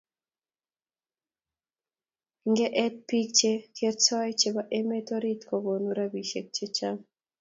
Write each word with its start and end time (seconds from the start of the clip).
nge 2.49 2.67
eet 2.83 2.95
bik 3.07 3.27
che 3.37 3.51
kertoi 3.75 4.31
che 4.39 4.49
bo 4.55 4.61
emet 4.79 5.07
orit 5.17 5.41
kukonu 5.49 5.87
robisheck 5.97 6.47
che 6.55 6.65
Chang 6.77 7.01